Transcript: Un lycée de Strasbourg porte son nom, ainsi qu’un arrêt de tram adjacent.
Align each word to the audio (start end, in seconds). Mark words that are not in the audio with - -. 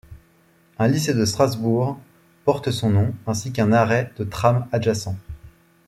Un 0.79 0.87
lycée 0.87 1.13
de 1.13 1.23
Strasbourg 1.25 1.99
porte 2.43 2.71
son 2.71 2.89
nom, 2.89 3.13
ainsi 3.27 3.51
qu’un 3.53 3.71
arrêt 3.71 4.09
de 4.17 4.23
tram 4.23 4.67
adjacent. 4.71 5.15